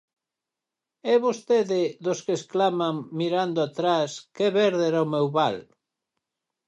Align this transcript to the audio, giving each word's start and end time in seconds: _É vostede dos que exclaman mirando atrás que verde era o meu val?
_É 1.13 1.15
vostede 1.25 1.81
dos 2.05 2.19
que 2.25 2.33
exclaman 2.39 2.95
mirando 3.19 3.59
atrás 3.63 4.09
que 4.35 4.47
verde 4.59 4.83
era 4.91 5.05
o 5.05 5.11
meu 5.13 5.27
val? 5.37 5.57